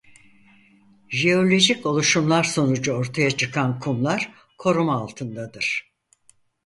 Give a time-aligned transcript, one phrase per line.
[1.11, 5.93] Jeolojik oluşumlar sonucu ortaya çıkan kumlar koruma altındadır.